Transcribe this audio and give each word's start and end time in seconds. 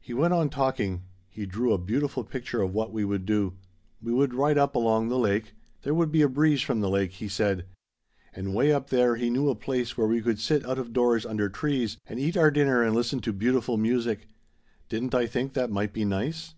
"He 0.00 0.12
went 0.12 0.34
on 0.34 0.48
talking. 0.50 1.04
He 1.28 1.46
drew 1.46 1.72
a 1.72 1.78
beautiful 1.78 2.24
picture 2.24 2.60
of 2.60 2.74
what 2.74 2.92
we 2.92 3.04
would 3.04 3.24
do. 3.24 3.54
We 4.02 4.12
would 4.12 4.34
ride 4.34 4.58
up 4.58 4.74
along 4.74 5.06
the 5.10 5.16
lake. 5.16 5.54
There 5.82 5.94
would 5.94 6.10
be 6.10 6.22
a 6.22 6.28
breeze 6.28 6.60
from 6.60 6.80
the 6.80 6.90
lake, 6.90 7.12
he 7.12 7.28
said. 7.28 7.66
And 8.34 8.52
way 8.52 8.72
up 8.72 8.90
there 8.90 9.14
he 9.14 9.30
knew 9.30 9.48
a 9.48 9.54
place 9.54 9.96
where 9.96 10.08
we 10.08 10.22
could 10.22 10.40
sit 10.40 10.66
out 10.66 10.80
of 10.80 10.92
doors 10.92 11.24
under 11.24 11.48
trees 11.48 11.98
and 12.06 12.18
eat 12.18 12.36
our 12.36 12.50
dinner 12.50 12.82
and 12.82 12.96
listen 12.96 13.20
to 13.20 13.32
beautiful 13.32 13.76
music. 13.76 14.26
Didn't 14.88 15.14
I 15.14 15.26
think 15.28 15.52
that 15.52 15.70
might 15.70 15.92
be 15.92 16.04
nice? 16.04 16.54